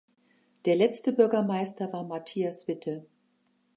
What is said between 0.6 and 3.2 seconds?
Der letzte Bürgermeister war Matthias Witte.